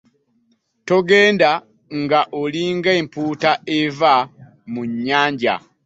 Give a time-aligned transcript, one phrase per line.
[0.87, 1.51] Togenda
[2.01, 4.13] nga olinga empuuta eva
[4.71, 5.55] mu nnyanja.